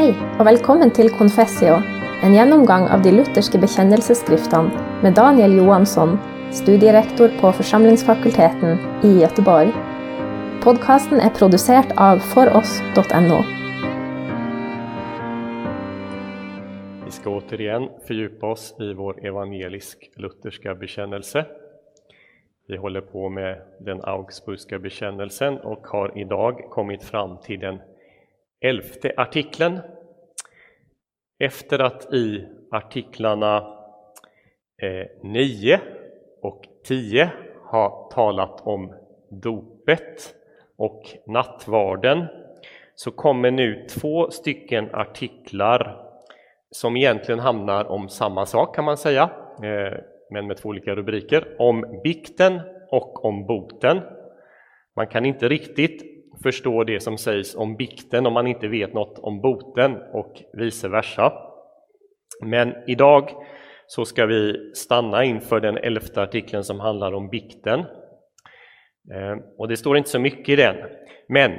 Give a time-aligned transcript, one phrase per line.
[0.00, 1.74] Hei, og velkommen til Confessio,
[2.24, 6.14] en gjennomgang av de lutherske bekjennelsesskriftene med Daniel Johansson,
[6.56, 9.74] studierektor på Forsamlingsfakulteten i Göteborg.
[10.64, 13.42] Podkasten er produsert av foross.no.
[17.04, 21.44] Vi ska återigen fördjupa oss i vår evangelisk-lutherska bekännelse.
[22.68, 27.78] Vi håller på med den Augsburgska bekännelsen och har idag kommit fram till den
[28.60, 29.78] elfte artikeln.
[31.38, 33.56] Efter att i artiklarna
[34.82, 35.80] eh, 9
[36.42, 37.30] och 10
[37.70, 38.94] ha talat om
[39.30, 40.34] dopet
[40.76, 42.26] och nattvarden
[42.94, 46.06] så kommer nu två stycken artiklar
[46.70, 49.30] som egentligen hamnar om samma sak kan man säga,
[49.62, 49.98] eh,
[50.30, 54.00] men med två olika rubriker, om bikten och om boten.
[54.96, 56.09] Man kan inte riktigt
[56.42, 60.88] förstå det som sägs om bikten om man inte vet något om boten och vice
[60.88, 61.32] versa.
[62.42, 63.30] Men idag
[63.86, 67.80] så ska vi stanna inför den elfte artikeln som handlar om bikten.
[69.14, 70.76] Eh, och det står inte så mycket i den,
[71.28, 71.52] men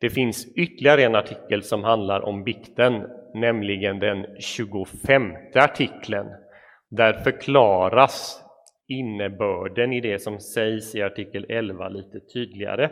[0.00, 6.26] det finns ytterligare en artikel som handlar om bikten, nämligen den 25 artikeln.
[6.90, 8.42] Där förklaras
[8.88, 12.90] innebörden i det som sägs i artikel 11 lite tydligare.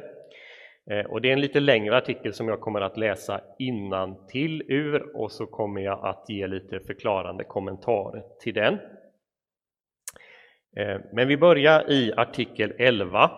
[0.90, 4.62] Eh, och det är en lite längre artikel som jag kommer att läsa innan till
[4.68, 8.74] ur och så kommer jag att ge lite förklarande kommentarer till den.
[10.76, 13.30] Eh, men vi börjar i artikel 11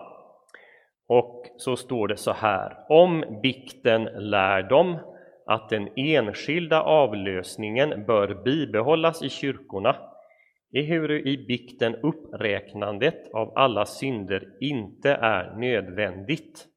[1.07, 2.77] och så står det så här.
[2.89, 4.97] Om bikten lär dem
[5.45, 9.95] att den enskilda avlösningen bör bibehållas i kyrkorna
[10.73, 16.67] ehuru i bikten uppräknandet av alla synder inte är nödvändigt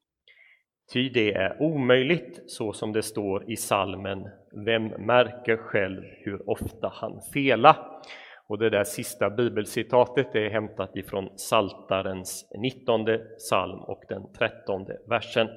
[0.92, 4.28] Ty det är omöjligt, så som det står i salmen
[4.64, 8.00] Vem märker själv hur ofta han fela?
[8.48, 13.06] Och det där sista bibelcitatet är hämtat ifrån Saltarens 19
[13.38, 15.48] psalm och den 13 versen.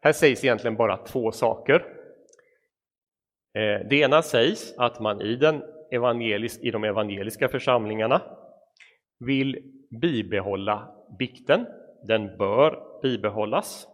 [0.00, 1.74] Här sägs egentligen bara två saker.
[3.54, 8.22] Eh, det ena sägs att man i, den evangelis i de evangeliska församlingarna
[9.18, 11.66] vill bibehålla bikten.
[12.08, 13.88] Den bör bibehållas.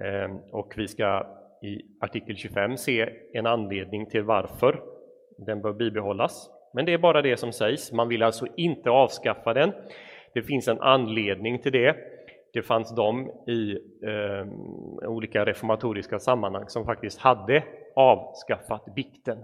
[0.00, 1.26] Ehm, och vi ska
[1.62, 4.82] i artikel 25 se en anledning till varför
[5.38, 6.50] den bör bibehållas.
[6.74, 9.72] Men det är bara det som sägs, man vill alltså inte avskaffa den.
[10.34, 11.96] Det finns en anledning till det.
[12.52, 17.64] Det fanns de i eh, olika reformatoriska sammanhang som faktiskt hade
[17.96, 19.38] avskaffat bikten.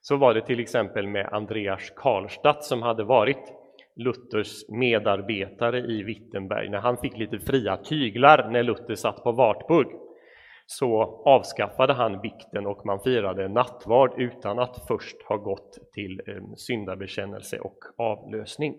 [0.00, 3.61] Så var det till exempel med Andreas Karlstadt som hade varit
[3.96, 9.86] Luthers medarbetare i Wittenberg, när han fick lite fria tyglar när Luther satt på Wartburg,
[10.66, 16.42] så avskaffade han bikten och man firade nattvard utan att först ha gått till eh,
[16.56, 18.74] syndabekännelse och avlösning.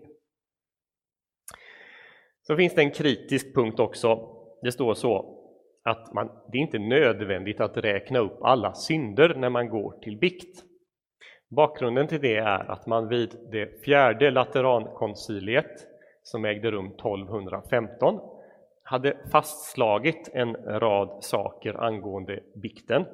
[2.42, 4.28] Så finns det en kritisk punkt också.
[4.62, 5.40] Det står så
[5.84, 10.18] att man, det är inte nödvändigt att räkna upp alla synder när man går till
[10.18, 10.64] bikt.
[11.54, 15.86] Bakgrunden till det är att man vid det fjärde Laterankonciliet
[16.22, 18.20] som ägde rum 1215
[18.82, 23.04] hade fastslagit en rad saker angående bikten.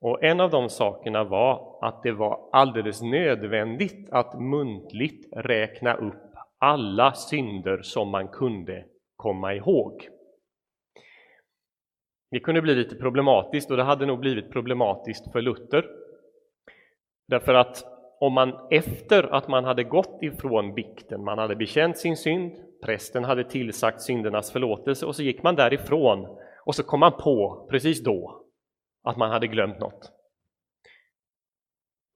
[0.00, 6.34] Och en av de sakerna var att det var alldeles nödvändigt att muntligt räkna upp
[6.58, 8.84] alla synder som man kunde
[9.16, 10.08] komma ihåg.
[12.30, 16.03] Det kunde bli lite problematiskt och det hade nog blivit problematiskt för Luther
[17.26, 17.84] Därför att
[18.20, 22.52] om man efter att man hade gått ifrån bikten, man hade bekänt sin synd,
[22.84, 27.66] prästen hade tillsagt syndernas förlåtelse och så gick man därifrån och så kom man på
[27.70, 28.44] precis då
[29.04, 30.10] att man hade glömt något.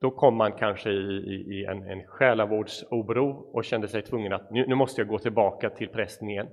[0.00, 4.50] Då kom man kanske i, i, i en, en själavårdsoro och kände sig tvungen att
[4.50, 6.48] nu, nu, måste jag gå tillbaka till prästen igen.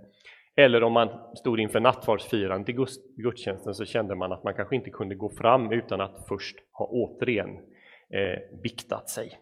[0.56, 2.74] Eller om man stod inför nattvardsfirandet i
[3.18, 6.86] gudstjänsten så kände man att man kanske inte kunde gå fram utan att först ha
[6.86, 7.50] återigen
[8.14, 9.40] eh, biktat sig.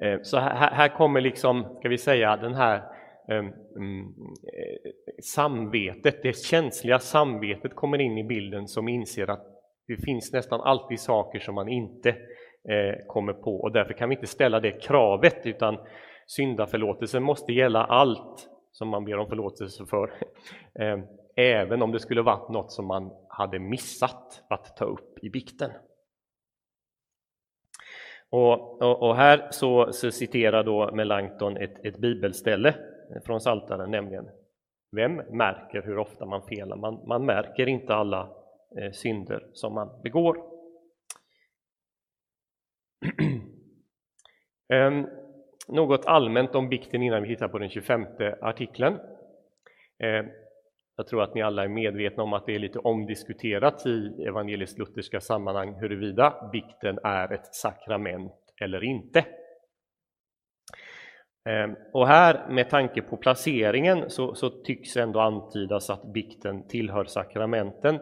[0.00, 2.82] Eh, så här, här, kommer liksom, ska vi säga, den här
[3.28, 4.04] ehm, mm,
[4.52, 4.90] eh,
[5.34, 9.46] samvetet, det känsliga samvetet kommer in i bilden som inser att
[9.86, 12.08] det finns nästan alltid saker som man inte
[12.68, 15.78] eh, kommer på och därför kan vi inte ställa det kravet utan
[16.26, 20.12] syndaförlåtelsen måste gälla allt som man ber om förlåtelse för.
[20.80, 21.02] Ehm,
[21.36, 25.70] även om det skulle varit något som man hade missat att ta upp i bikten.
[28.30, 32.74] Och, och, och här så, så, citerar då Melanchthon ett, ett bibelställe
[33.24, 34.28] från Saltaren, nämligen
[34.92, 36.76] Vem märker hur ofta man felar?
[36.76, 38.28] Man, man märker inte alla
[38.80, 40.36] eh, synder som man begår.
[44.68, 45.08] um,
[45.68, 48.06] något allmänt om bikten innan vi tittar på den 25
[48.40, 48.98] artikeln.
[49.98, 50.26] Ehm,
[51.00, 55.20] jag tror att ni alla är medvetna om att det är lite omdiskuterat i evangelisk-lutherska
[55.20, 59.24] sammanhang huruvida bikten är ett sakrament eller inte.
[61.44, 67.04] Ehm, och här, med tanke på placeringen, så, så tycks ändå antydas att bikten tillhör
[67.04, 67.98] sakramenten,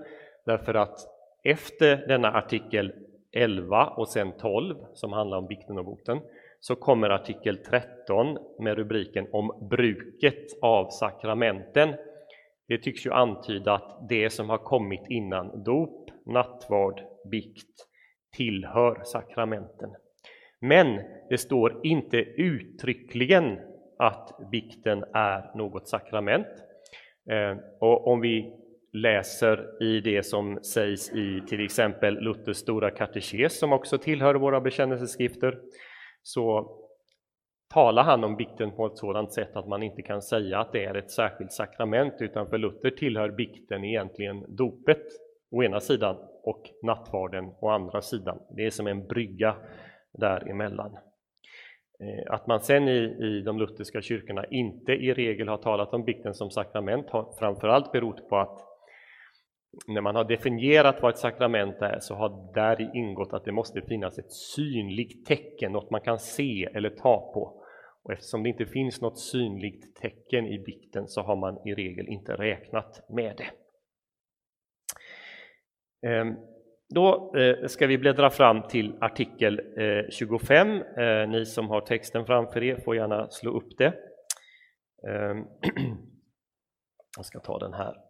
[0.46, 0.98] därför att
[1.44, 2.92] efter denna artikel
[3.32, 6.20] 11 och sen 12, som handlar om bikten och boten,
[6.60, 11.94] så kommer artikel 13 med rubriken om bruket av sakramenten.
[12.68, 17.00] Det tycks ju antyda att det som har kommit innan dop, nattvard,
[17.30, 17.74] bikt
[18.36, 19.90] tillhör sakramenten.
[20.60, 23.58] Men det står inte uttryckligen
[23.98, 26.46] att bikten är något sakrament.
[27.30, 28.52] Eh, och om vi
[28.92, 34.60] läser i det som sägs i till exempel Luthers stora katekes som också tillhör våra
[34.60, 35.58] bekännelseskrifter
[36.22, 36.76] så
[37.68, 40.84] talar han om bikten på ett sådant sätt att man inte kan säga att det
[40.84, 45.02] är ett särskilt sakrament utan för Luther tillhör bikten egentligen dopet
[45.50, 48.38] å ena sidan och nattvarden å andra sidan.
[48.50, 49.56] Det är som en brygga
[50.12, 50.96] däremellan.
[52.00, 56.04] Eh, att man sen i, i de lutherska kyrkorna inte i regel har talat om
[56.04, 58.60] bikten som sakrament har framförallt berott på att
[59.86, 63.82] när man har definierat vad ett sakrament är så har där ingått att det måste
[63.82, 67.62] finnas ett synligt tecken, något man kan se eller ta på.
[68.02, 72.08] Och eftersom det inte finns något synligt tecken i bikten så har man i regel
[72.08, 73.50] inte räknat med det.
[76.08, 76.36] Ehm,
[76.94, 80.82] då eh, ska vi bläddra fram till artikel eh, 25.
[80.82, 83.94] Eh, ni som har texten framför er får gärna slå upp det.
[85.08, 85.44] Ehm,
[87.16, 88.07] jag ska ta den här.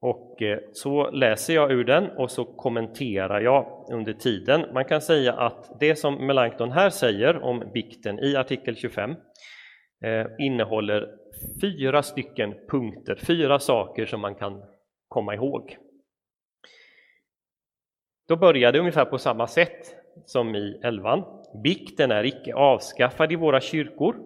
[0.00, 4.64] Och eh, så läser jag ur den och så kommenterar jag under tiden.
[4.74, 10.26] Man kan säga att det som Melanchthon här säger om bikten i artikel 25 eh,
[10.38, 11.08] innehåller
[11.60, 14.62] fyra stycken punkter, fyra saker som man kan
[15.08, 15.76] komma ihåg.
[18.28, 19.96] Då börjar det ungefär på samma sätt
[20.26, 21.24] som i elvan.
[21.64, 24.16] Bikten är icke avskaffad i våra kyrkor,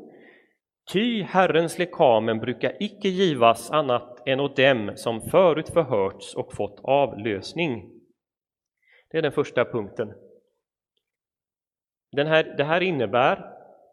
[0.92, 6.80] ty Herrens lekamen brukar icke givas annat än åt dem som förut förhörts och fått
[6.82, 7.90] avlösning.
[9.10, 10.12] Det är den första punkten.
[12.12, 13.44] Den här, det här innebär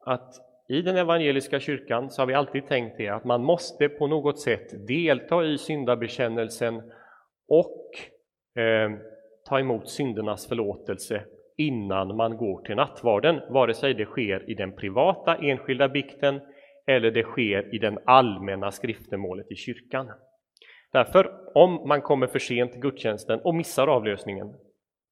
[0.06, 0.34] att
[0.70, 4.40] i den evangeliska kyrkan så har vi alltid tänkt det att man måste på något
[4.40, 6.92] sätt delta i syndabekännelsen
[7.48, 7.86] och
[8.62, 8.92] eh,
[9.50, 11.24] ta emot syndernas förlåtelse
[11.58, 16.42] innan man går till nattvarden, vare sig det sker i den privata enskilda bikten
[16.90, 20.12] eller det sker i den allmänna skriftemålet i kyrkan.
[20.92, 24.54] Därför, om man kommer för sent till gudstjänsten och missar avlösningen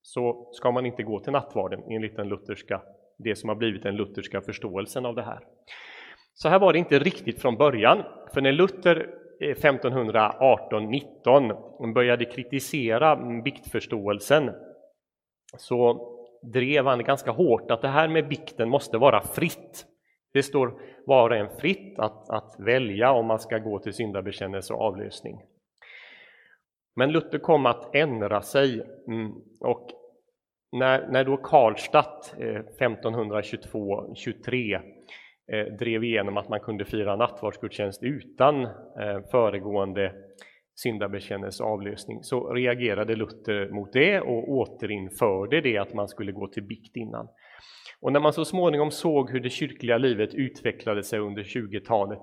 [0.01, 2.81] så ska man inte gå till nattvarden enligt den lutherska,
[3.17, 5.39] det som har blivit den lutherska förståelsen av det här.
[6.33, 8.03] Så här var det inte riktigt från början,
[8.33, 9.09] för när Luther
[9.41, 14.51] eh, 1518-19 började kritisera biktförståelsen
[15.57, 16.09] så
[16.53, 19.85] drev han ganska hårt att det här med bikten måste vara fritt.
[20.37, 20.73] Det står
[21.05, 25.41] var och en fritt att, att välja om man ska gå till syndabekännelse och avlösning.
[26.95, 29.87] Men Luther kom att ändra sig mm, och
[30.71, 34.79] när, när då Karlstadt eh, 1522-23
[35.51, 38.71] eh, drev igenom att man kunde fira nattvardsgudstjänst utan eh,
[39.31, 40.13] föregående
[40.75, 46.47] syndabekännelse och avlösning så reagerade Luther mot det och återinförde det att man skulle gå
[46.47, 47.27] till bikt innan.
[48.01, 52.21] Och när man så småningom såg hur det kyrkliga livet utvecklade sig under 20-talet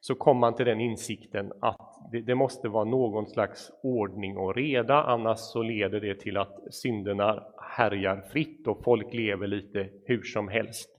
[0.00, 4.56] så kom man till den insikten att det, det, måste vara någon slags ordning och
[4.56, 7.42] reda, annars så leder det till att synderna
[7.76, 10.90] härjar fritt och folk lever lite hur som helst.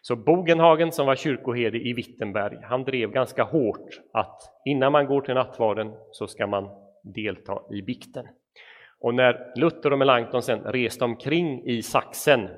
[0.00, 5.20] Så Bogenhagen som var kyrkoherde i Wittenberg, han drev ganska hårt att innan man går
[5.20, 6.68] till nattvarden så ska man
[7.02, 8.26] delta i bikten.
[9.00, 12.48] Och när Luther och Melanchthon sen reste omkring i Sachsen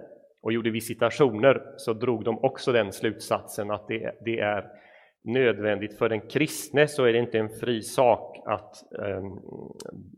[0.48, 4.70] och gjorde visitationer så drog de också den slutsatsen att det, det är
[5.22, 9.32] nödvändigt för den kristne så är det inte en fri sak att, ehm,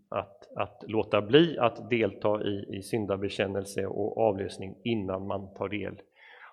[0.08, 6.00] att, att låta bli att delta i, i syndabekännelse och avlösning innan man tar del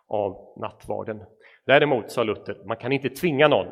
[0.07, 1.23] av nattvarden.
[1.65, 3.67] Däremot, sa Luther, man kan inte tvinga någon,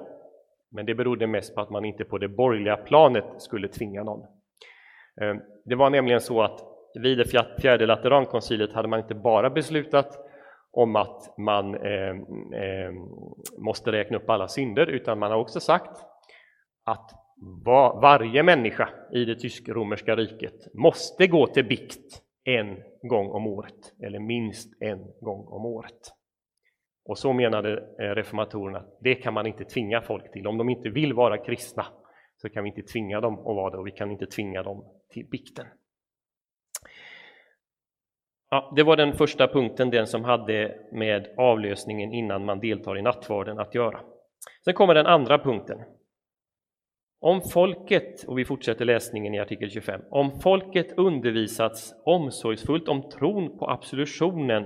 [0.70, 4.26] men det berodde mest på att man inte på det borgerliga planet skulle tvinga någon.
[5.22, 7.26] Ehm, det var nämligen så att vid det
[7.62, 10.20] fjärde Laterankonciliet hade man inte bara beslutat
[10.72, 12.10] om att man eh,
[12.62, 12.92] eh,
[13.58, 16.02] måste räkna upp alla synder, utan man har också sagt
[16.86, 17.12] att
[17.66, 22.78] var, varje människa i det tysk-romerska riket måste gå till bikt en
[23.10, 26.00] gång om året, eller minst en gång om året.
[27.06, 30.48] Och så menade eh, reformatorerna att det kan man inte tvinga folk till.
[30.48, 31.86] Om de inte vill vara kristna
[32.38, 34.86] så kan vi inte tvinga dem att vara det och vi kan inte tvinga dem
[35.10, 35.66] till bikten.
[38.50, 43.02] Ja, det var den första punkten, den som hade med avlösningen innan man deltar i
[43.02, 44.00] nattvarden att göra.
[44.66, 45.80] Sen kommer den andra punkten.
[47.22, 53.58] Om folket, och vi fortsätter läsningen i artikel 25, om folket undervisats omsorgsfullt om tron
[53.58, 54.64] på absolutionen,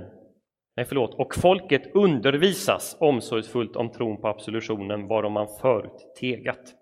[0.75, 6.75] nej förlåt, och folket undervisas omsorgsfullt om tron på absolutionen varom man förut tegat.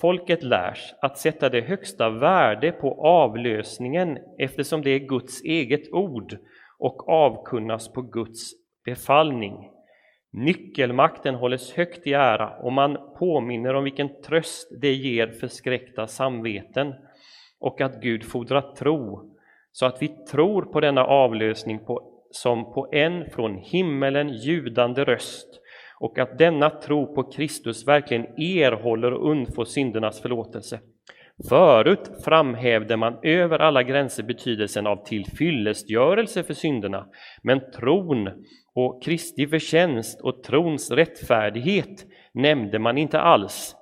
[0.00, 6.38] Folket lärs att sätta det högsta värde på avlösningen eftersom det är Guds eget ord
[6.78, 8.50] och avkunnas på Guds
[8.84, 9.70] befallning.
[10.32, 16.94] Nyckelmakten hålles högt i ära och man påminner om vilken tröst det ger förskräckta samveten
[17.60, 19.32] och att Gud fordrar tro
[19.72, 25.61] så att vi tror på denna avlösning på, som på en från himmelen ljudande röst
[26.02, 30.80] och att denna tro på Kristus verkligen erhåller och undfår syndernas förlåtelse.
[31.48, 37.06] Förut framhävde man över alla gränser betydelsen av tillfyllestgörelse för synderna,
[37.42, 38.30] men tron
[38.74, 43.76] och Kristi förtjänst och trons rättfärdighet nämnde man inte alls.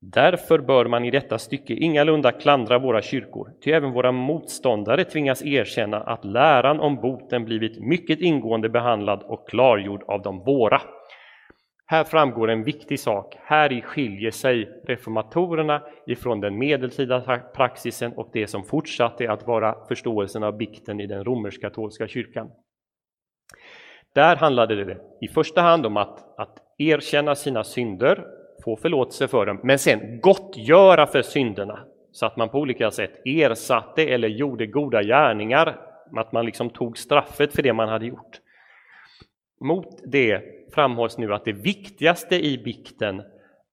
[0.00, 5.44] Därför bör man i detta stycke ingalunda klandra våra kyrkor, ty även våra motståndare tvingas
[5.44, 10.80] erkänna att läran om boten blivit mycket ingående behandlad och klargjord av de våra.
[11.88, 13.36] Här framgår en viktig sak.
[13.44, 20.42] Här skiljer sig reformatorerna ifrån den medeltida praxisen och det som fortsatte att vara förståelsen
[20.42, 22.50] av bikten i den romersk-katolska kyrkan.
[24.12, 28.24] Där handlade det i första hand om att, att erkänna sina synder,
[28.64, 33.20] få förlåtelse för dem, men sen gottgöra för synderna så att man på olika sätt
[33.24, 35.80] ersatte eller gjorde goda gärningar,
[36.16, 38.40] att man liksom tog straffet för det man hade gjort.
[39.60, 43.22] Mot det framhålls nu att det viktigaste i bikten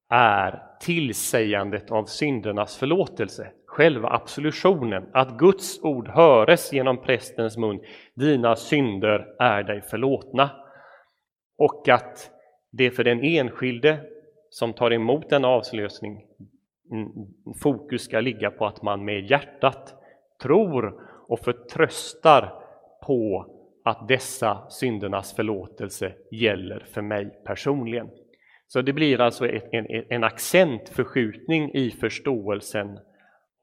[0.09, 7.79] är tillsägandet av syndernas förlåtelse, själva absolutionen, att Guds ord höres genom prästens mun.
[8.15, 10.49] Dina synder är dig förlåtna.
[11.57, 12.31] Och att
[12.71, 13.99] det för den enskilde
[14.49, 16.25] som tar emot en avslösning
[16.91, 17.09] mm,
[17.61, 19.93] fokus ska ligga på att man med hjärtat
[20.41, 22.53] tror och förtröstar
[23.05, 23.45] på
[23.83, 28.09] att dessa syndernas förlåtelse gäller för mig personligen.
[28.67, 32.99] Så det blir alltså en, en accentförskjutning i förståelsen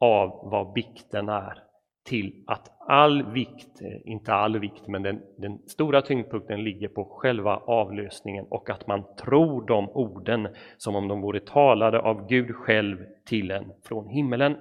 [0.01, 1.63] av vad bikten är
[2.05, 7.05] till att all vikt, eh, inte all vikt, men den, den, stora tyngdpunkten ligger på
[7.05, 12.55] själva avlösningen och att man tror de orden som om de vore talade av Gud
[12.55, 12.97] själv
[13.27, 14.57] till en från himmelen.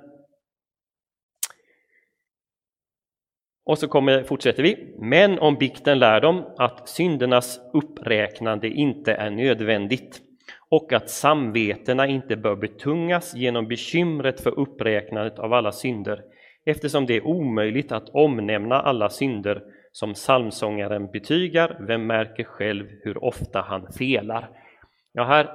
[3.69, 4.93] Och så kommer, fortsätter vi.
[4.97, 10.21] Men om bikten lär dem att syndernas uppräknande inte är nödvändigt
[10.69, 16.21] och att samvetena inte bör betungas genom bekymret för uppräknandet av alla synder
[16.65, 19.61] eftersom det är omöjligt att omnämna alla synder
[19.91, 24.49] som psalmsångaren betygar, vem märker själv hur ofta han felar?
[25.13, 25.49] Ja, här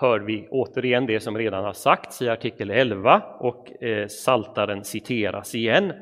[0.00, 5.54] hör vi återigen det som redan har sagts i artikel 11 och eh, Saltaren citeras
[5.54, 5.92] igen.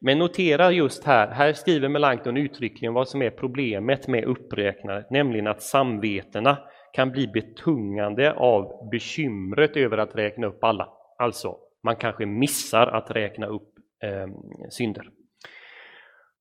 [0.00, 5.46] Men notera just här, här skriver Melanchthon uttryckligen vad som är problemet med uppräknandet, nämligen
[5.46, 6.58] att samvetena
[6.92, 10.88] kan bli betungande av bekymret över att räkna upp alla.
[11.18, 13.68] Alltså, man kanske missar att räkna upp
[14.02, 14.26] eh,
[14.70, 15.04] synder.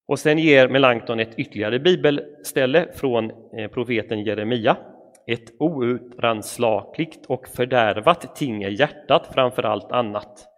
[0.08, 4.78] Och sen ger Melanchthon ett ytterligare bibelställe från eh, profeten Jeremia.
[5.28, 10.49] Ett outranslakligt och fördärvat ting är hjärtat framför allt annat.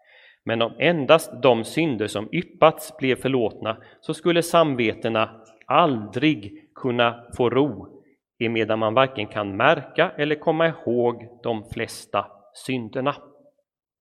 [0.46, 7.50] Men om endast de synder som yppats blev förlåtna så skulle samvetena aldrig kunna få
[7.50, 8.02] ro
[8.40, 13.16] emedan man varken kan märka eller komma ihåg de flesta synderna.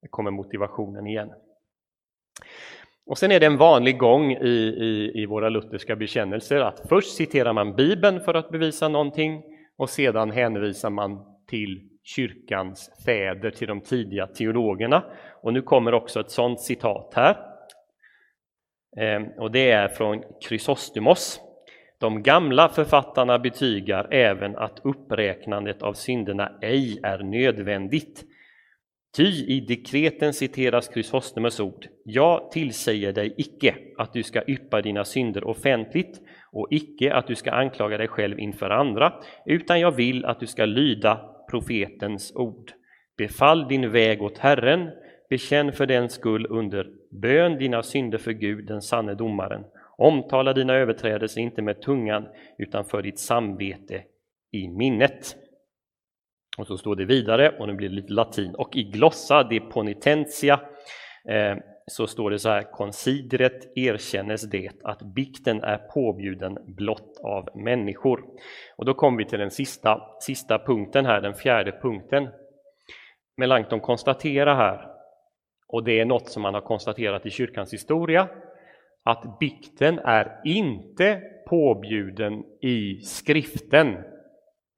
[0.02, 1.32] Det kommer motivationen igen.
[3.06, 7.16] Och sen är det en vanlig gång i, i, i våra lutherska bekännelser att först
[7.16, 9.42] citerar man Bibeln för att bevisa någonting
[9.76, 15.04] och sedan hänvisar man till kyrkans fäder, till de tidiga teologerna.
[15.42, 17.36] Och nu kommer också ett sådant citat här.
[18.96, 21.40] Ehm, och det är från Chrysostomos.
[22.00, 28.24] De gamla författarna betygar även att uppräknandet av synderna ej är nödvändigt.
[29.16, 31.86] Ty i dekreten citeras Chrysostomos ord.
[32.04, 36.20] Jag tillsäger dig icke att du ska yppa dina synder offentligt
[36.52, 39.12] och icke att du ska anklaga dig själv inför andra,
[39.46, 42.72] utan jag vill att du ska lyda profetens ord.
[43.18, 44.90] Befall din väg åt Herren,
[45.30, 49.64] bekänn för den skull under bön dina synder för Gud, den sanne domaren.
[49.98, 52.26] Omtala dina överträdelser inte med tungan,
[52.58, 54.02] utan för ditt samvete
[54.52, 55.36] i minnet.
[56.58, 59.60] Och så står det vidare, och nu blir det lite latin, och i glossa de
[59.60, 60.60] ponitentia
[61.28, 61.56] eh,
[61.90, 68.24] så står det så här, konsidret erkännes det att bikten är påbjuden blott av människor.
[68.76, 72.28] Och då kommer vi till den sista, sista punkten här, den fjärde punkten.
[73.36, 74.86] Melanchthon konstaterar här,
[75.68, 78.28] och det är något som man har konstaterat i kyrkans historia,
[79.04, 83.96] att bikten är inte påbjuden i skriften,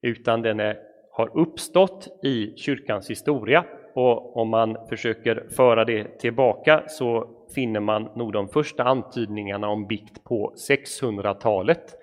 [0.03, 0.79] utan den är,
[1.13, 8.09] har uppstått i kyrkans historia och om man försöker föra det tillbaka så finner man
[8.17, 11.95] nog de första antydningarna om bikt på 600-talet.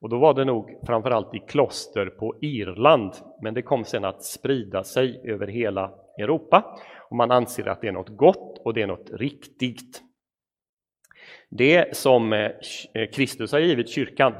[0.00, 4.24] Och då var det nog framförallt i kloster på Irland, men det kom sen att
[4.24, 6.78] sprida sig över hela Europa.
[7.10, 10.02] Och man anser att det är något gott och det är något riktigt.
[11.50, 12.50] Det som eh,
[13.12, 14.32] Kristus har givit kyrkan,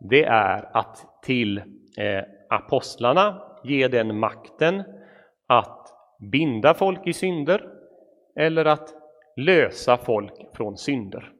[0.00, 1.58] det är att till
[1.98, 4.82] eh, apostlarna ge den makten
[5.46, 5.83] att
[6.32, 7.62] binda folk i synder
[8.40, 8.94] eller att
[9.36, 11.30] lösa folk från synder.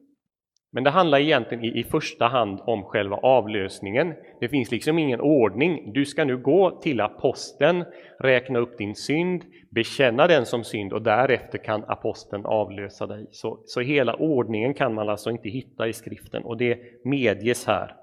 [0.75, 4.13] Men det handlar egentligen i, första hand om själva avlösningen.
[4.39, 5.93] Det finns liksom ingen ordning.
[5.93, 7.85] Du ska nu gå till aposteln,
[8.19, 13.27] räkna upp din synd, bekänna den som synd och därefter kan aposteln avlösa dig.
[13.31, 17.95] Så, så hela ordningen kan man alltså inte hitta i skriften och det medges här.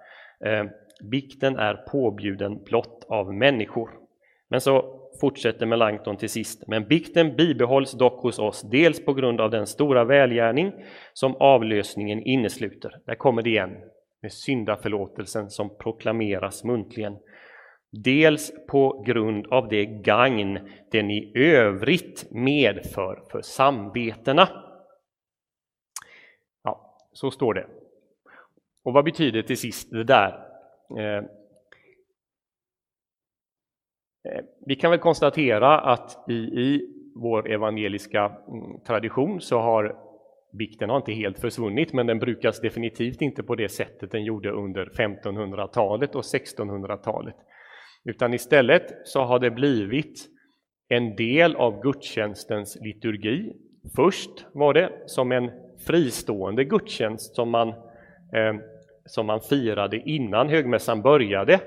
[0.44, 0.64] Eh,
[1.10, 3.90] bikten är påbjuden blott av människor.
[4.52, 6.66] Men så fortsätter Melanchthon till sist.
[6.66, 10.72] Men bikten bibehålls dock hos oss, dels på grund av den stora välgärning
[11.12, 12.98] som avlösningen innesluter.
[13.06, 13.76] Där kommer det igen,
[14.22, 17.16] med syndaförlåtelsen som proklameras muntligen.
[17.90, 20.58] Dels på grund av det gagn
[20.90, 24.48] den i övrigt medför för samvetena.
[26.64, 27.66] Ja, så står det.
[28.84, 30.46] Och vad betyder till sist det där?
[30.98, 31.24] Eh,
[34.24, 39.96] Eh, vi kan väl konstatera att i, i vår evangeliska mm, tradition så har
[40.52, 44.50] bikten har inte helt försvunnit, men den brukas definitivt inte på det sättet den gjorde
[44.50, 47.34] under 1500-talet och 1600-talet.
[48.04, 50.28] Utan istället så har det blivit
[50.88, 53.52] en del av gudstjänstens liturgi.
[53.96, 55.50] Först var det som en
[55.86, 58.54] fristående gudstjänst som man, eh,
[59.06, 61.60] som man firade innan högmässan började,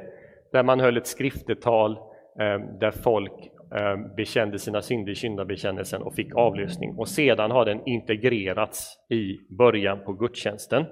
[0.52, 1.98] där man höll ett skriftetal
[2.40, 6.96] Eh, där folk eh, bekände sina synder i syndabekännelsen och fick avlösning.
[6.98, 10.86] Och sedan har den integrerats i början på gudstjänsten.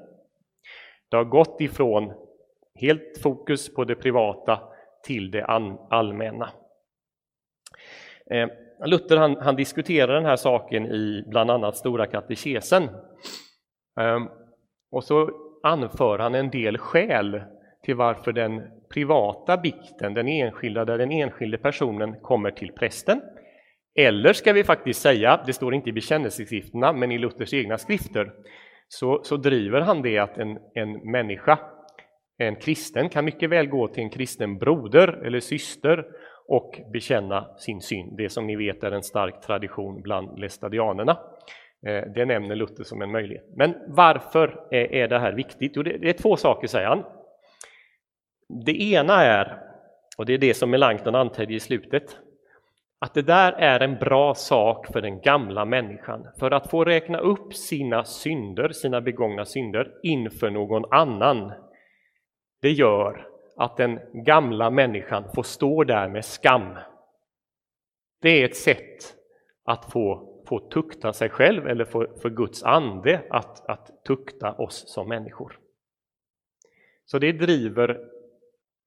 [1.09, 2.13] Det har gått ifrån
[2.75, 4.59] helt fokus på det privata
[5.05, 5.45] till det
[5.89, 6.49] allmänna.
[8.31, 8.47] Eh,
[8.85, 12.89] Luther han, han diskuterar den här saken i bland annat Stora katekesen.
[13.99, 14.29] Ehm,
[14.91, 15.29] och så
[15.63, 17.41] anför han en del skäl
[17.83, 18.61] till varför den
[18.93, 23.21] privata bikten, den enskilda, där den enskilde personen kommer till prästen.
[23.95, 28.31] Eller ska vi faktiskt säga, det står inte i bekännelseskrifterna, men i Luthers egna skrifter,
[28.87, 31.59] så, så driver han det att en, en människa,
[32.37, 36.05] en kristen, kan mycket väl gå till en kristen broder eller syster
[36.47, 38.17] och bekänna sin synd.
[38.17, 41.17] Det som ni vet är en stark tradition bland lestadianerna.
[41.87, 43.45] Eh, det nämner Luther som en möjlighet.
[43.55, 45.71] Men varför är det här viktigt?
[45.75, 47.03] Jo, det är två saker, säger han.
[48.53, 49.57] Det ena är,
[50.17, 52.19] och det är det som Melanchthon antydde i slutet,
[52.99, 57.17] att det där är en bra sak för den gamla människan, för att få räkna
[57.17, 61.53] upp sina synder, sina begångna synder, inför någon annan.
[62.61, 66.77] Det gör att den gamla människan får stå där med skam.
[68.21, 69.15] Det är ett sätt
[69.65, 74.93] att få, få tukta sig själv, eller för, för Guds ande att, att tukta oss
[74.93, 75.59] som människor.
[77.05, 78.12] Så det driver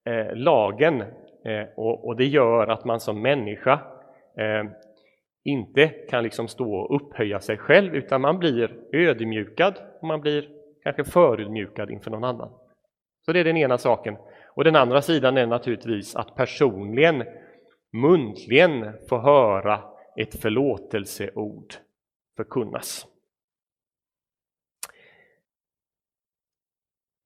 [0.07, 1.01] eh, lagen
[1.45, 3.73] eh, och, och, det gör att man som människa
[4.38, 4.64] eh,
[5.45, 10.49] inte kan liksom stå och upphöja sig själv utan man blir ödmjukad och man blir
[10.83, 12.51] kanske förödmjukad inför någon annan.
[13.25, 14.16] Så det är den ena saken.
[14.55, 17.25] Och den andra sidan är naturligtvis att personligen,
[17.92, 19.81] muntligen få höra
[20.16, 21.75] ett förlåtelseord
[22.37, 23.07] förkunnas.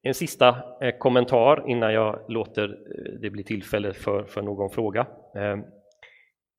[0.03, 0.49] En sista
[0.81, 5.07] eh, kommentar innan jag låter eh, det bli tillfälle för, för någon fråga.
[5.35, 5.65] Ehm,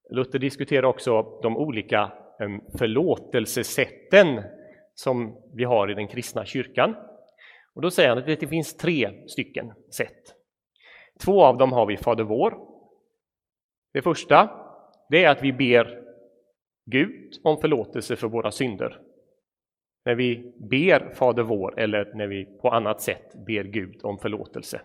[0.09, 4.41] Luther diskuterar också de olika ehm, förlåtelsesätten
[4.93, 6.95] som vi har i den kristna kyrkan.
[7.73, 10.35] Och då säger han att det finns tre stycken sätt.
[11.25, 12.57] Två av dem har vi Fader vår.
[13.93, 14.49] Det första
[15.09, 16.01] det är att vi ber
[16.85, 18.99] Gud om förlåtelse för våra synder.
[20.05, 24.81] När vi ber Fader vår eller när vi på annat sätt ber Gud om förlåtelse.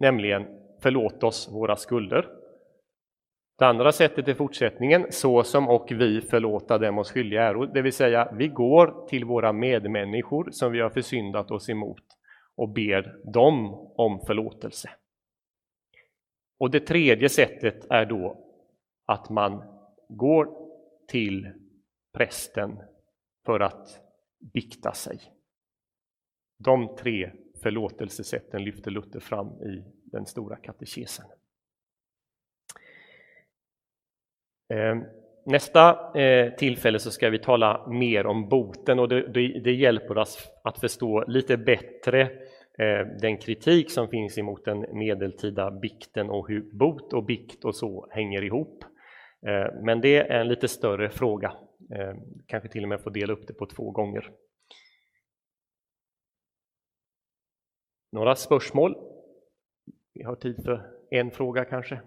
[0.00, 0.46] Nämligen
[0.82, 2.28] förlåt oss våra skulder.
[3.58, 7.82] Det andra sättet är fortsättningen, så som och vi förlåta dem oss skyldiga äro, det
[7.82, 12.02] vill säga vi går till våra medmänniskor som vi har försyndat oss emot
[12.56, 14.90] och ber dem om förlåtelse.
[16.58, 18.46] Och det tredje sättet är då
[19.06, 19.62] att man
[20.08, 20.48] går
[21.08, 21.52] till
[22.14, 22.78] prästen
[23.46, 24.01] för att
[24.54, 25.20] bikta sig.
[26.58, 27.30] De tre
[27.62, 31.26] förlåtelsesätten lyfter Luther fram i den stora katekesen.
[34.72, 35.04] Ehm,
[35.46, 40.18] nästa eh, tillfälle så ska vi tala mer om boten och det, det, det hjälper
[40.18, 42.20] oss att förstå lite bättre
[42.78, 47.76] eh, den kritik som finns emot den medeltida bikten och hur bot och bikt och
[47.76, 48.84] så hänger ihop.
[49.46, 51.52] Eh, men det är en lite större fråga,
[51.92, 52.14] Eh,
[52.46, 54.32] kanske till och med få dela upp det på två gånger.
[58.12, 58.96] Några spörsmål?
[60.14, 62.00] Vi har tid för en fråga kanske.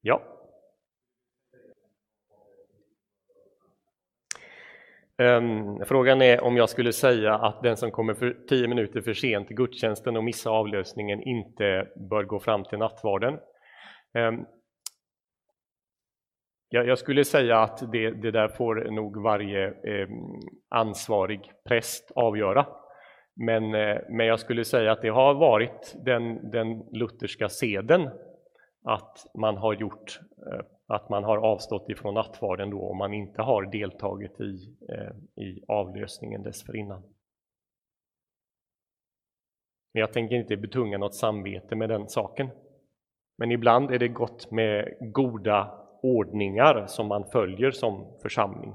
[0.00, 0.22] Ja.
[5.16, 9.14] Ehm, frågan är om jag skulle säga att den som kommer för tio minuter för
[9.14, 13.38] sent till gudstjänsten och missar avlösningen inte bör gå fram till nattvarden.
[14.14, 14.46] Ehm,
[16.72, 20.08] jag, jag, skulle säga att det, det där får nog varje eh,
[20.68, 22.66] ansvarig präst avgöra.
[23.34, 28.10] Men, eh, men jag skulle säga att det har varit den, den lutherska seden
[28.84, 33.42] att man har gjort eh, att man har avstått ifrån nattvarden då om man inte
[33.42, 37.02] har deltagit i, eh, i avlösningen dessförinnan.
[39.94, 42.48] Men jag tänker inte betunga något samvete med den saken.
[43.38, 48.74] Men ibland är det gott med goda ordningar som man följer som församling.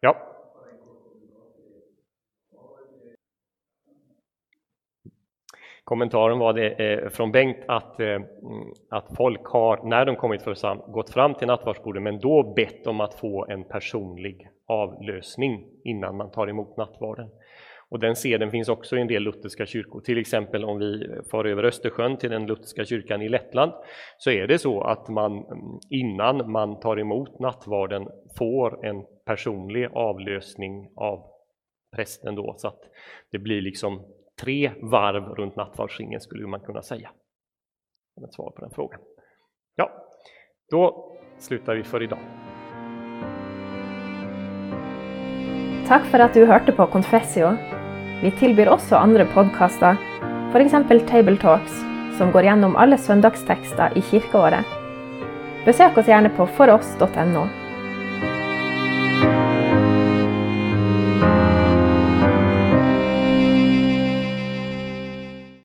[0.00, 0.16] Ja.
[5.84, 8.26] Kommentaren var det, eh, från Bengt att, eh, mm,
[8.90, 13.00] att folk har, när de kommit för gått fram till nattvardsbordet, men då bett om
[13.00, 17.30] att få en personlig avlösning innan man tar emot nattvarden.
[17.90, 20.00] Och den seden finns också i en del lutherska kyrkor.
[20.00, 23.72] Till exempel om vi far över Östersjön till den lutherska kyrkan i Lettland
[24.18, 29.88] så är det så att man mm, innan man tar emot nattvarden får en personlig
[29.92, 31.24] avlösning av
[31.96, 32.80] prästen då så att
[33.32, 34.02] det blir liksom
[34.40, 37.10] tre varv runt nattvardsringen skulle man kunna säga.
[38.14, 39.00] Som ett svar på den frågan.
[39.74, 40.08] Ja,
[40.70, 42.18] då slutar vi för idag.
[45.88, 47.75] Tack för att du hörde på Confessio.
[48.22, 49.98] Vi tilbyr også andre podkaster,
[50.52, 50.76] f.eks.
[51.10, 51.82] Table Talks,
[52.16, 54.64] som går gjennom alle søndagstekster i kirkeåret.
[55.66, 57.44] Besök oss gjerne på foross.no.